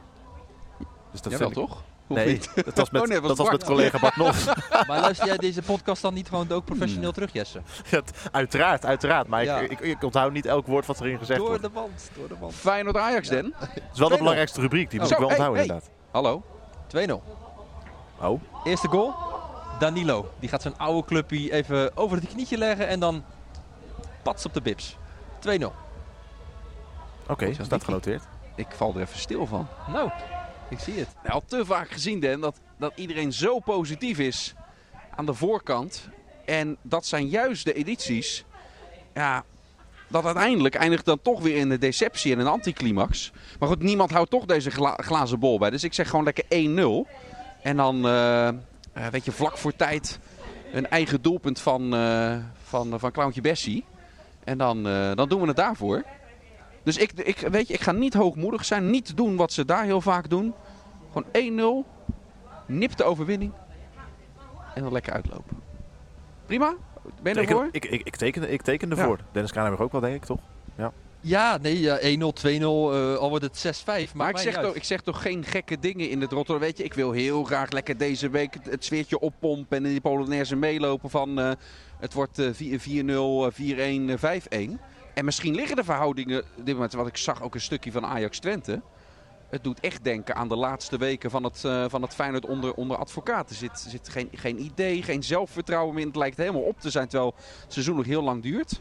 [1.10, 1.82] Dus dat Jawel ik- toch?
[2.10, 4.44] Of Nee, dat was met, Oh, nee, was dat was met collega Bart Nos.
[4.88, 7.12] Maar luister jij deze podcast dan niet gewoon ook professioneel Hmm.
[7.12, 7.60] terug, Jesse?
[7.90, 9.26] Ja, uiteraard, uiteraard.
[9.26, 9.58] Maar Ja.
[9.58, 11.62] ik, ik, ik onthoud niet elk woord wat erin gezegd Door wordt.
[11.62, 12.54] de wand, door de wand.
[12.54, 13.54] Feyenoord-Ajax, Den.
[13.58, 15.76] Het is wel de belangrijkste rubriek, die moet Zo, ik wel hey, onthouden hey.
[15.76, 15.96] inderdaad.
[16.10, 16.42] Hallo.
[18.20, 18.24] 2-0.
[18.24, 19.14] Oh, Eerste goal,
[19.78, 20.30] Danilo.
[20.38, 23.24] Die gaat zijn oude clubje even over het knietje leggen en dan
[24.22, 24.96] pats op de bips.
[25.38, 25.72] 2-0.
[27.28, 28.22] oké, Goed zo, staat genoteerd.
[28.54, 29.66] Ik val er even stil van.
[29.92, 30.10] Nou,
[30.70, 31.08] ik zie het.
[31.22, 34.54] Nou, al te vaak gezien, Den, dat, dat iedereen zo positief is
[35.16, 36.08] aan de voorkant.
[36.44, 38.44] En dat zijn juist de edities.
[39.14, 39.44] Ja,
[40.08, 43.32] dat uiteindelijk eindigt dan toch weer in een deceptie en een anticlimax.
[43.58, 45.70] Maar goed, niemand houdt toch deze gla- glazen bol bij.
[45.70, 47.06] Dus ik zeg gewoon lekker 1-0.
[47.62, 48.54] En dan, eh, eh,
[49.10, 50.18] weet je, vlak voor tijd
[50.72, 53.84] een eigen doelpunt van, eh van, van Clowntje Bessie.
[54.44, 54.82] En dan,
[55.14, 56.04] dan doen we het daarvoor.
[56.82, 58.90] Dus ik, ik, weet je, ik ga niet hoogmoedig zijn.
[58.90, 60.54] Niet doen wat ze daar heel vaak doen.
[61.12, 61.88] Gewoon 1-0.
[62.66, 63.52] Nip de overwinning.
[64.74, 65.56] En dan lekker uitlopen.
[66.46, 66.74] Prima?
[67.22, 67.68] Ben je Teken- ervoor?
[67.72, 68.96] ik, ik, ik, teken, ik teken Ja.
[68.96, 69.18] ervoor.
[69.32, 70.40] Dennis Kranenberg ook wel, denk ik, toch?
[71.22, 74.14] Ja, nee, ja, 1-0, 2-0, eh, al wordt het 6-5.
[74.14, 76.62] Maar ik zeg, toch, ik zeg toch geen gekke dingen in het Rotterdam.
[76.64, 79.76] Weet je, ik wil heel graag lekker deze week het, sfeertje oppompen.
[79.76, 81.50] En in die Polonaise meelopen van eh,
[81.98, 84.80] het wordt eh, 4- 4-0, eh, 4-1, eh, 5-1.
[85.20, 88.38] En misschien liggen de verhoudingen, dit moment, wat ik zag ook een stukje van Ajax
[88.38, 88.82] Twente.
[89.50, 92.74] Het doet echt denken aan de laatste weken van het, eh, van het Feyenoord onder,
[92.74, 93.48] onder advocaten.
[93.48, 96.02] Er zit, zit geen, geen idee, geen zelfvertrouwen meer.
[96.02, 96.08] in.
[96.08, 98.80] Het lijkt helemaal op te zijn, terwijl het seizoen nog heel lang duurt.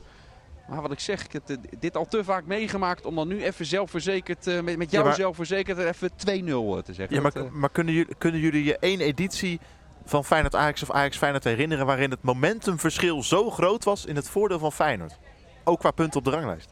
[0.69, 3.43] Maar wat ik zeg, ik heb eh, dit al te vaak meegemaakt om dan nu
[3.43, 7.15] even zelfverzekerd, eh, met, met jou Ja, maar- zelfverzekerd, even 2-0 te zeggen.
[7.15, 9.59] Ja, maar, Dat, eh, maar kunnen, jullie, kunnen jullie je één editie
[10.05, 14.29] van Feyenoord Ajax of Ajax Feyenoord herinneren waarin het momentumverschil zo groot was in het
[14.29, 15.17] voordeel van Feyenoord?
[15.63, 16.69] Ook qua punten op de ranglijst.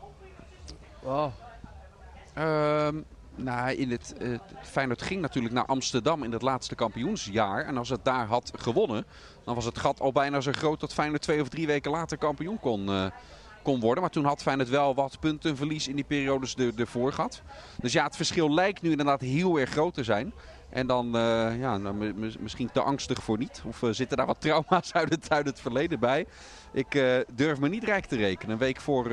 [2.34, 2.96] Ehm,
[3.36, 4.16] nou, in het,
[4.62, 7.66] Feyenoord ging natuurlijk naar Amsterdam in het laatste kampioensjaar.
[7.66, 9.06] En als het daar had gewonnen,
[9.44, 12.18] dan was het gat al bijna zo groot dat Feyenoord twee of drie weken later
[12.18, 13.06] kampioen kon, eh,
[13.64, 14.02] kon worden.
[14.02, 17.42] Maar toen had Feyenoord wel wat puntenverlies in die periodes er- ervoor gehad.
[17.82, 20.34] Dus ja, het verschil lijkt nu inderdaad heel erg groot te zijn.
[20.70, 23.62] En dan, eh, ja, nou, mi- mi- misschien te angstig voor niet.
[23.66, 26.26] Of eh, zitten daar wat trauma's uit het, uit het verleden bij.
[26.74, 28.52] Ik eh, durf me niet rijk te rekenen.
[28.54, 29.12] Een week voor,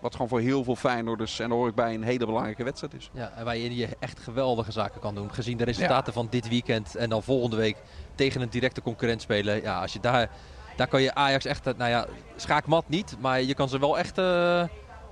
[0.00, 3.10] wat gewoon voor heel veel Feyenoorders, en hoor ik bij, een hele belangrijke wedstrijd is.
[3.12, 5.32] Ja, en waarin je echt geweldige zaken kan doen.
[5.34, 7.76] Gezien de resultaten van dit weekend en dan volgende week
[8.14, 9.62] tegen een directe concurrent spelen.
[9.62, 10.30] Ja, als je daar,
[10.76, 13.16] daar kan je Ajax echt, nou ja, schaakmat niet.
[13.20, 14.18] Maar je kan ze wel echt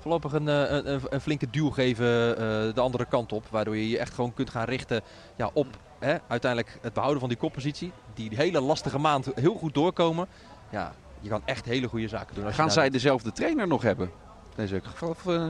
[0.00, 3.46] voorlopig een, eh, een, een, een flinke duw geven eh, de andere kant op.
[3.50, 5.02] Waardoor je je echt gewoon kunt gaan richten
[5.36, 5.66] ja, op
[5.98, 7.92] hè, uiteindelijk het behouden van die koppositie.
[8.14, 10.26] Die hele lastige maand heel goed doorkomen.
[10.70, 12.44] Ja, je kan echt hele goede zaken doen.
[12.44, 14.10] Als Gaan zij dezelfde trainer nog hebben?
[14.54, 14.82] Deze?
[15.00, 15.46] Of, eh,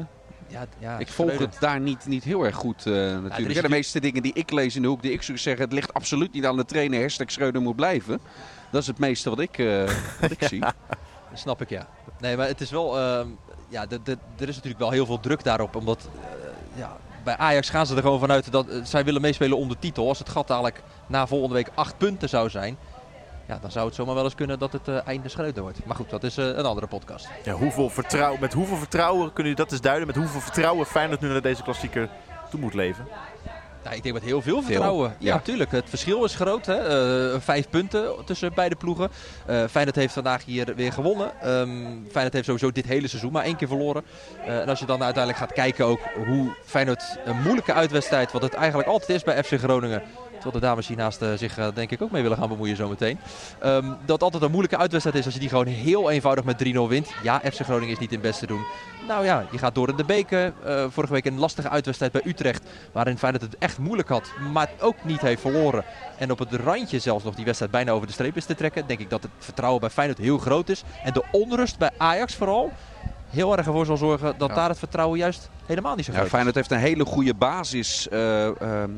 [0.46, 3.52] Ja, ja, ik volg het daar niet, niet heel erg goed natuurlijk.
[3.52, 5.72] Ja, de meeste dingen die ik lees in de hoek, die ik zou zeggen, het
[5.72, 7.00] ligt absoluut niet aan de trainer.
[7.00, 8.20] Hashtag Schreuder moet blijven.
[8.70, 9.56] Dat is het meeste wat ik,
[10.20, 10.64] wat ik zie.
[11.34, 11.88] Snap ik, ja.
[12.20, 12.98] Nee, maar het is wel...
[12.98, 13.28] ehm,
[13.70, 13.86] ja,
[14.38, 15.76] er is natuurlijk wel heel veel druk daarop.
[15.76, 19.56] Omdat eh, ja, bij Ajax gaan ze er gewoon vanuit dat eh, zij willen meespelen
[19.56, 20.08] om de titel.
[20.08, 22.76] Als het gat dadelijk na volgende week acht punten zou zijn...
[23.46, 25.86] Ja, dan zou het zomaar wel eens kunnen dat het eh, einde Schreuder wordt.
[25.86, 27.28] Maar goed, dat is een andere podcast.
[27.44, 27.90] Ja, hoeveel
[28.40, 30.06] met hoeveel vertrouwen kunnen jullie dat eens duiden?
[30.06, 32.08] Met hoeveel vertrouwen Feyenoord nu naar deze klassieker
[32.50, 33.06] toe moet leven?
[33.84, 35.08] Nou, ik denk met heel veel vertrouwen.
[35.08, 35.34] Ja, ja.
[35.34, 35.70] natuurlijk.
[35.70, 36.66] Het verschil is groot.
[36.66, 36.74] Hè?
[37.34, 39.10] Eh, vijf punten tussen beide ploegen.
[39.46, 41.40] Eh Feyenoord heeft vandaag hier weer gewonnen.
[41.40, 41.70] Ehm
[42.10, 44.04] Feyenoord heeft sowieso dit hele seizoen maar één keer verloren.
[44.46, 48.42] Eh, en als je dan uiteindelijk gaat kijken ook hoe Feyenoord een moeilijke uitwedstrijd, wat
[48.42, 50.02] het eigenlijk altijd is bij FC Groningen.
[50.40, 53.18] Terwijl de dames hiernaast eh, zich eh, denk ik ook mee willen gaan bemoeien zometeen.
[53.58, 56.78] Ehm dat altijd een moeilijke uitwedstrijd is als je die gewoon heel eenvoudig met 3-0
[56.88, 57.10] wint.
[57.22, 58.64] Ja, FC Groningen is niet in het beste doen.
[59.08, 60.52] Nou ja, je gaat door in de beker.
[60.64, 62.62] Eh, vorige week een lastige uitwedstrijd bij Utrecht.
[62.92, 65.84] Waarin Feyenoord het echt moeilijk had, maar ook niet heeft verloren.
[66.18, 68.86] En op het randje zelfs nog die wedstrijd bijna over de streep is te trekken.
[68.86, 70.82] Denk ik dat het vertrouwen bij Feyenoord heel groot is.
[71.04, 72.72] En de onrust bij Ajax vooral.
[73.30, 74.54] Heel erg ervoor zal zorgen dat Ja.
[74.54, 76.32] daar het vertrouwen juist helemaal niet zo Ja, groot is.
[76.32, 78.90] Feyenoord heeft een hele goede basis eh, ehm,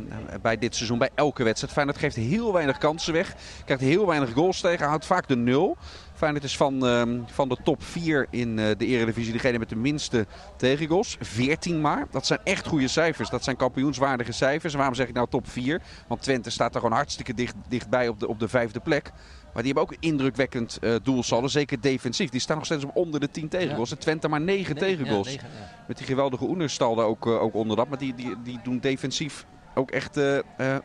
[0.42, 1.73] bij dit seizoen, bij elke wedstrijd.
[1.73, 5.77] Feyenoord geeft heel weinig kansen weg, krijgt heel weinig goals tegen, houdt vaak de nul.
[6.14, 9.77] Feyenoord is van, ehm, van de top 4 in eh, de Eredivisie degene met de
[9.77, 11.16] minste tegengoals.
[11.21, 12.07] 14 maar.
[12.11, 13.31] Dat zijn echt goede cijfers.
[13.31, 14.73] Dat zijn kampioenswaardige cijfers.
[14.73, 15.81] En waarom zeg ik nou top 4?
[16.09, 19.11] Want Twente staat er gewoon hartstikke dicht, dichtbij op de, op de vijfde plek.
[19.52, 22.30] Maar die hebben ook een indrukwekkend doelsaldo, zeker defensief.
[22.30, 23.90] Die staan nog steeds op onder de 10 tegengoals.
[23.90, 25.32] En Twente maar 9 Nee, tegengoals.
[25.32, 25.84] ja, ja.
[25.88, 27.88] Met die geweldige Oenerstal daar ook, eh, ook onder dat.
[27.88, 30.38] Maar die, die, die doen defensief ook echt eh,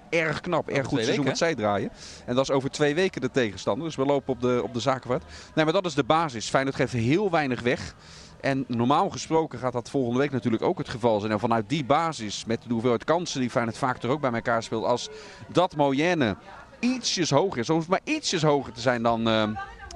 [0.09, 0.69] erg knap.
[0.69, 1.91] Erg goed seizoen wat zij draaien.
[2.25, 3.85] En dat is over twee weken de tegenstander.
[3.87, 5.23] Dus we lopen op de, op de zakenvaart.
[5.55, 6.49] Nee, maar dat is de basis.
[6.49, 7.95] Feyenoord geeft heel weinig weg.
[8.41, 11.31] En normaal gesproken gaat dat volgende week natuurlijk ook het geval zijn.
[11.31, 14.63] En vanuit die basis, met de hoeveelheid kansen die Feyenoord vaak er ook bij elkaar
[14.63, 14.85] speelt.
[14.85, 15.09] Als
[15.47, 16.35] dat Moyenne
[16.79, 19.47] ietsjes hoger is, maar ietsjes hoger te zijn dan, eh,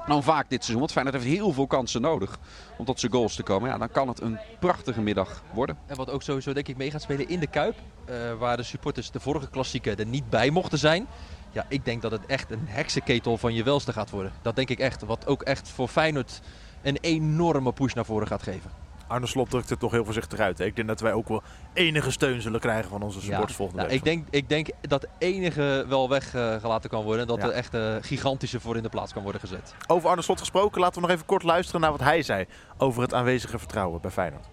[0.08, 0.80] dan vaak dit seizoen.
[0.80, 2.40] Want Feyenoord heeft heel veel kansen nodig
[2.78, 3.70] om tot zijn goals te komen.
[3.70, 5.78] Ja, dan kan het een prachtige middag worden.
[5.88, 7.76] En wat ook sowieso denk ik mee gaat spelen in de Kuip.
[8.06, 11.08] eh, waar de supporters de vorige klassieke er niet bij mochten zijn.
[11.52, 14.32] Ja, ik denk dat het echt een heksenketel van je welste gaat worden.
[14.42, 15.02] Dat denk ik echt.
[15.04, 16.42] Wat ook echt voor Feyenoord
[16.82, 18.72] een enorme push naar voren gaat geven.
[19.12, 20.58] Arne Slot drukt het toch heel voorzichtig uit.
[20.58, 20.66] Hè?
[20.66, 21.42] Ik denk dat wij ook wel
[21.74, 24.00] enige steun zullen krijgen van onze supporters volgende Nou, week.
[24.00, 27.22] ik, denk, ik denk dat enige wel weggelaten kan worden.
[27.22, 27.44] En dat Ja.
[27.44, 29.74] er echt een gigantische voor in de plaats kan worden gezet.
[29.88, 32.46] Over Arne Slot gesproken, laten we nog even kort luisteren naar wat hij zei
[32.78, 34.46] over het aanwezige vertrouwen bij Feyenoord.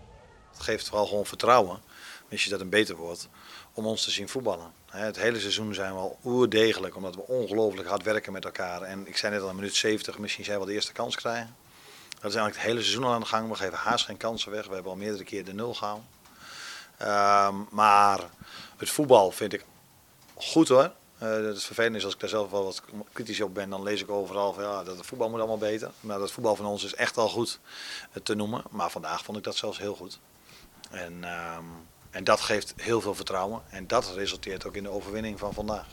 [0.53, 1.79] Het geeft vooral gewoon vertrouwen,
[2.29, 3.29] mis je dat een beter wordt,
[3.73, 4.67] om ons te zien voetballen.
[4.91, 8.83] Hè, Het hele seizoen zijn we al oerdegelijk, omdat we ongelooflijk hard werken met elkaar.
[8.83, 11.55] En ik zei net al, een minuut 70, misschien zij wel de eerste kans krijgen.
[12.21, 13.49] Dat is eigenlijk het hele seizoen al aan de gang.
[13.49, 14.67] We geven haast geen kansen weg.
[14.67, 16.03] We hebben al meerdere keer de nul gehaald.
[16.97, 18.21] Ehm, maar
[18.77, 19.65] het voetbal vind ik
[20.35, 20.93] goed hoor.
[21.19, 24.03] Eh, het vervelend is als ik daar zelf wel wat kritisch op ben, dan lees
[24.03, 25.91] ik overal van ja, dat het voetbal moet allemaal beter.
[26.01, 27.61] Maar dat voetbal van ons is echt al goed
[28.13, 28.63] eh, te noemen.
[28.71, 30.21] Maar vandaag vond ik dat zelfs heel goed.
[30.91, 31.65] En, ehm,
[32.11, 33.63] en dat geeft heel veel vertrouwen.
[33.71, 35.87] En dat resulteert ook in de overwinning van vandaag.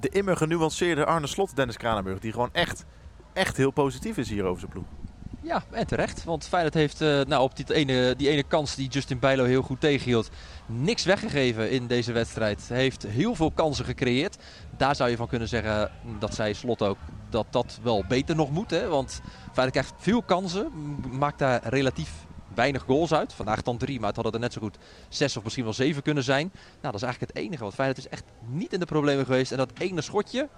[0.00, 2.84] De immer genuanceerde Arne Slot, Dennis Kranenburg, die gewoon echt,
[3.32, 4.99] echt heel positief is hier over zijn ploeg.
[5.42, 6.24] Ja, en terecht.
[6.24, 9.62] Want Feyenoord heeft eh, nou, op die ene, die ene kans die Justin Bijlo heel
[9.62, 10.30] goed tegenhield...
[10.66, 12.68] niks weggegeven in deze wedstrijd.
[12.68, 14.36] Heeft heel veel kansen gecreëerd.
[14.76, 16.98] Daar zou je van kunnen zeggen, dat zei Slot ook,
[17.30, 18.70] dat dat wel beter nog moet.
[18.70, 18.88] Hè?
[18.88, 19.20] Want
[19.52, 20.70] Feyenoord krijgt veel kansen,
[21.10, 22.10] maakt daar relatief
[22.54, 23.32] weinig goals uit.
[23.32, 26.02] Vandaag dan drie, maar het hadden er net zo goed zes of misschien wel zeven
[26.02, 26.50] kunnen zijn.
[26.52, 27.62] Nou, dat is eigenlijk het enige.
[27.62, 29.52] Want Feyenoord is echt niet in de problemen geweest.
[29.52, 30.48] En dat ene schotje,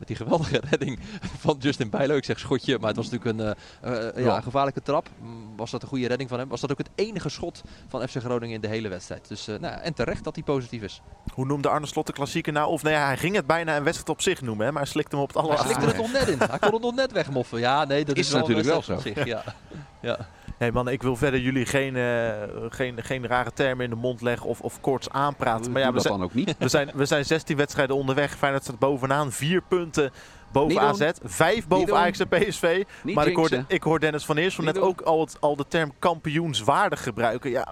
[0.00, 0.98] met die geweldige redding
[1.38, 2.16] van Justin Bijlo.
[2.16, 4.36] Ik zeg schotje, maar het was natuurlijk een, eh, eh, ja, Ja.
[4.36, 5.08] een gevaarlijke trap.
[5.20, 6.48] Mm, Was dat een goede redding van hem?
[6.48, 9.28] Was dat ook het enige schot van FC Groningen in de hele wedstrijd.
[9.28, 11.02] Dus, eh, nou, en terecht dat hij positief is.
[11.34, 12.68] Hoe noemde Arne Slot de klassieker nou?
[12.70, 15.14] Of nee, hij ging het bijna een wedstrijd op zich noemen, hè, maar hij slikte
[15.16, 15.80] hem op het Hij allerlaatste.
[15.80, 16.48] slikte het nog net in.
[16.50, 17.58] Hij kon het nog net wegmoffen.
[17.58, 19.42] Ja, nee, dat is, Is wel natuurlijk wel op zich, Ja.
[20.00, 20.28] ja.
[20.60, 22.32] Nee man, ik wil verder jullie geen, eh,
[22.68, 25.72] geen, geen rare termen in de mond leggen of, of koorts aanpraten.
[25.72, 26.54] Maar ja, we dat zijn, dan ook niet.
[26.58, 28.36] we, zijn, we zijn 16 wedstrijden onderweg.
[28.36, 29.32] Feyenoord staat bovenaan.
[29.32, 30.12] Vier punten
[30.52, 30.88] boven Niet doen.
[30.88, 31.10] AZ.
[31.22, 31.96] Vijf boven.
[31.96, 32.84] Ajax en PSV.
[33.02, 34.82] Niet maar ik hoorde, ik hoor Dennis van Eersel net doen.
[34.82, 37.50] ook al, het, al de term kampioenswaardig gebruiken.
[37.50, 37.66] Ja,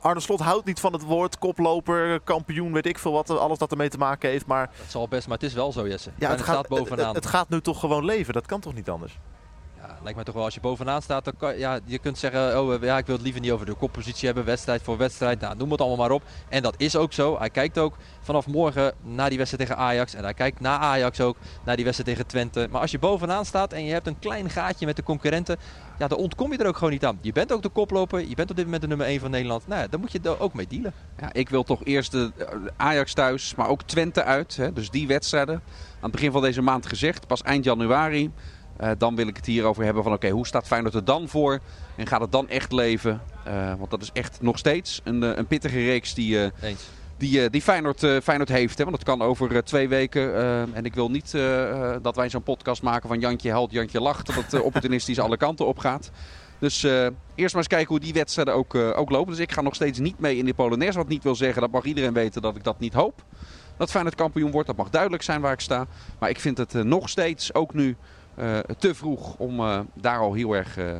[0.00, 3.30] Arne Slot houdt niet van het woord koploper, kampioen, weet ik veel wat.
[3.30, 4.46] Alles dat ermee te maken heeft.
[4.46, 6.10] Maar Dat zal best, maar het is wel zo, Jesse.
[6.18, 7.06] ja, het, het gaat, staat bovenaan.
[7.06, 8.34] Het, het gaat nu toch gewoon leven.
[8.34, 9.18] Dat kan toch niet anders?
[10.02, 12.74] Lijkt mij toch wel als je bovenaan staat, dan kan, ja, je kunt zeggen, oh
[12.74, 15.56] eh, ja, ik wil het liever niet over de koppositie hebben, wedstrijd voor wedstrijd, nou,
[15.56, 16.22] noem het allemaal maar op.
[16.48, 17.38] En dat is ook zo.
[17.38, 21.20] Hij kijkt ook vanaf morgen naar die wedstrijd tegen Ajax en hij kijkt na Ajax
[21.20, 22.68] ook naar die wedstrijd tegen Twente.
[22.70, 25.56] Maar als je bovenaan staat en je hebt een klein gaatje met de concurrenten,
[25.98, 27.18] ja, dan ontkom je er ook gewoon niet aan.
[27.20, 29.66] Je bent ook de koploper, je bent op dit moment de nummer 1 van Nederland.
[29.66, 30.92] Nou ja, dan moet je er ook mee dealen.
[31.20, 34.56] Ja, ik wil toch eerst de eh, Ajax thuis, maar ook Twente uit.
[34.56, 35.54] Hè, dus die wedstrijden.
[35.54, 38.30] Aan het begin van deze maand gezegd, pas eind januari.
[38.76, 41.60] Eh, dan wil ik het hierover hebben van oké, hoe staat Feyenoord er dan voor?
[41.96, 43.20] En gaat het dan echt leven?
[43.44, 46.88] Eh, want dat is echt nog steeds een, eh, een pittige reeks die, Eens.
[47.16, 48.78] die, die Feyenoord, Feyenoord heeft.
[48.78, 48.84] Hè?
[48.84, 50.34] Want dat kan over twee weken.
[50.74, 51.32] en ik wil niet
[52.02, 54.26] dat wij zo'n podcast maken van Jantje held, Jantje lacht.
[54.26, 56.10] Dat het opportunistisch alle kanten op gaat.
[56.58, 56.82] Dus
[57.36, 59.30] eerst maar eens kijken hoe die wedstrijden ook, eh, ook lopen.
[59.30, 60.98] Dus ik ga nog steeds niet mee in de Polonaise.
[60.98, 63.24] Wat niet wil zeggen, dat mag iedereen weten dat ik dat niet hoop.
[63.76, 65.86] Dat Feyenoord kampioen wordt, dat mag duidelijk zijn waar ik sta.
[66.18, 67.96] Maar ik vind het nog steeds, ook nu,
[68.78, 70.92] te vroeg om eh, daar al heel erg eh,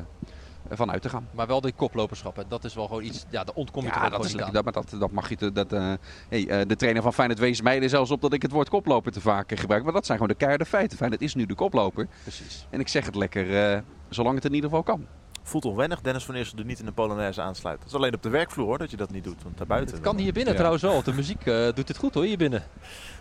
[0.71, 1.29] van uit te gaan.
[1.31, 2.43] Maar wel de koploperschap, hè.
[2.49, 4.95] dat is wel gewoon iets, ja, daar ontkom je Ja, dat, is, dat, maar dat,
[4.99, 5.37] dat mag je.
[5.37, 5.93] te- Dat, eh,
[6.29, 8.69] hey, eh, de trainer van Feyenoord wees mij er zelfs op dat ik het woord
[8.69, 9.85] koploper te vaak eh, gebruik.
[9.85, 10.97] Maar dat zijn gewoon de keiharde feiten.
[10.99, 12.09] Feyenoord is nu de koploper.
[12.23, 12.67] Precies.
[12.71, 15.07] En ik zeg het lekker, eh, zolang het in ieder geval kan.
[15.47, 16.01] Voelt onwennig.
[16.01, 17.79] Dennis van Eersel er niet in de Polonaise aansluit.
[17.79, 19.43] Het is alleen op de werkvloer hoor, dat je dat niet doet.
[19.43, 19.95] Want daarbuiten...
[19.95, 20.59] Het kan hier binnen Ja.
[20.59, 21.03] trouwens wel.
[21.03, 22.63] De muziek eh, doet het goed hoor, hier binnen.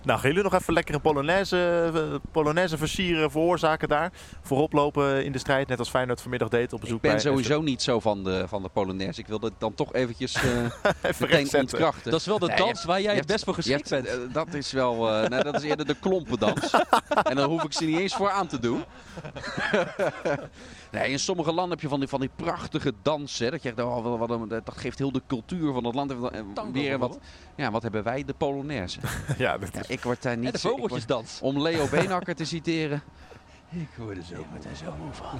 [0.03, 4.11] Nou, gaan jullie nog even lekker een Polonaise, eh, Polonaise versieren, veroorzaken daar?
[4.41, 7.19] Voorop lopen in de strijd, net als Feyenoord vanmiddag deed op bezoek Ik ben bij
[7.19, 9.19] sowieso niet zo van de, van de Polonaise.
[9.19, 10.43] Ik wil dat dan toch eventjes eh
[11.01, 12.11] Even meteen ontkrachten.
[12.11, 14.33] Dat is wel de Nee, dans waar jij het best voor geschikt hebt, bent.
[14.33, 16.71] dat is wel, eh, nee, dat is eerder de klompendans.
[17.29, 18.83] en dan hoef ik ze niet eens voor aan te doen.
[20.99, 23.45] nee, in sommige landen heb je van die, van die prachtige dansen.
[23.45, 26.11] hè, Dat, je, oh, wat, een- dat geeft heel de cultuur van het land.
[26.31, 27.19] En weer wat,
[27.55, 28.23] ja, wat hebben wij?
[28.23, 28.99] De Polonaise.
[29.37, 30.45] Ja, dat Ja, is, ik word daar niet...
[30.45, 31.39] En de ik word- vogeltjesdans.
[31.41, 33.01] om Leo Beenhakker te citeren.
[33.69, 35.39] Ik word er zo meteen zo moe van.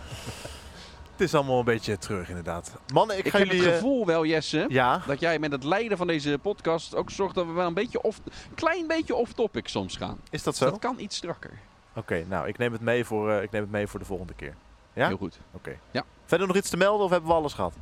[1.11, 2.75] het is allemaal een beetje terug inderdaad.
[2.93, 3.61] Mannen, ik, Ik ga heb jullie...
[3.61, 7.09] het eh, gevoel wel, Jesse, ja, dat jij met het leiden van deze podcast ook
[7.11, 8.19] zorgt dat we wel een beetje off,
[8.55, 10.17] klein beetje off-topic soms gaan.
[10.29, 10.65] is dat zo?
[10.69, 11.51] Dat kan iets strakker.
[11.95, 14.33] Oké, nou, ik neem, het mee voor, eh, ik neem het mee voor de volgende
[14.33, 14.55] keer.
[14.95, 15.07] Ja?
[15.07, 15.39] Heel goed.
[15.51, 15.77] Oké.
[15.91, 16.03] Ja.
[16.25, 17.73] Verder nog iets te melden of hebben we alles gehad?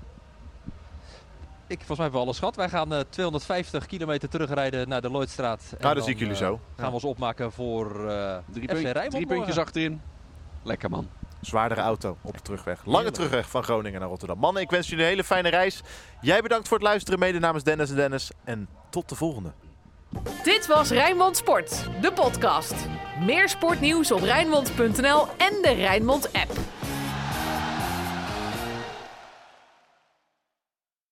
[1.68, 2.56] Ik, volgens mij hebben we alles gehad.
[2.56, 5.60] Wij gaan eh, 250 kilometer terugrijden naar de Lloydstraat.
[5.62, 6.60] En Nou, dan dan, zie ik jullie eh, zo.
[6.78, 10.02] Gaan we ons opmaken voor eh Drie, punt- drie puntjes achterin.
[10.64, 11.10] Lekker man.
[11.42, 12.78] Zwaardere auto op de terugweg.
[12.78, 13.16] Lange Heerlijk.
[13.16, 14.40] terugweg van Groningen naar Rotterdam.
[14.40, 15.82] Mannen, ik wens jullie een hele fijne reis.
[16.22, 18.32] Jij bedankt voor het luisteren, mede namens Dennis en Dennis.
[18.44, 19.52] En tot de volgende.
[20.44, 22.74] Dit was Rijnmond Sport, de podcast.
[23.20, 26.52] Meer sportnieuws op Rijnmond.nl en de Rijnmond app.